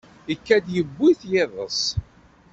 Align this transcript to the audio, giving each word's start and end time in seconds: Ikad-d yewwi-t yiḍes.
Ikad-d 0.33 0.67
yewwi-t 0.75 1.21
yiḍes. 1.31 1.81